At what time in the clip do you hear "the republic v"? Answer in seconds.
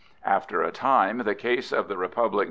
1.87-2.39